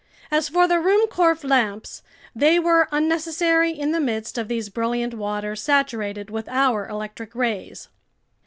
As 0.31 0.49
for 0.49 0.67
the 0.67 0.79
Ruhmkorff 0.79 1.43
lamps, 1.43 2.01
they 2.35 2.57
were 2.57 2.87
unnecessary 2.91 3.69
in 3.69 3.91
the 3.91 3.99
midst 3.99 4.35
of 4.35 4.47
these 4.47 4.67
brilliant 4.69 5.13
waters 5.13 5.61
saturated 5.61 6.31
with 6.31 6.49
our 6.49 6.89
electric 6.89 7.35
rays. 7.35 7.87